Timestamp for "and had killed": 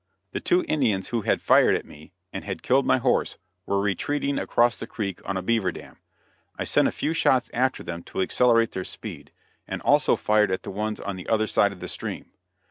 2.33-2.87